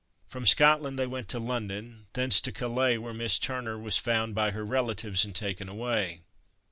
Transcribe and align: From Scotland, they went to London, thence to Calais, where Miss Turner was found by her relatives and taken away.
From 0.25 0.47
Scotland, 0.47 0.97
they 0.97 1.05
went 1.05 1.29
to 1.29 1.37
London, 1.37 2.07
thence 2.13 2.41
to 2.41 2.51
Calais, 2.51 2.97
where 2.97 3.13
Miss 3.13 3.37
Turner 3.37 3.77
was 3.77 3.99
found 3.99 4.33
by 4.33 4.49
her 4.49 4.65
relatives 4.65 5.25
and 5.25 5.35
taken 5.35 5.69
away. 5.69 6.21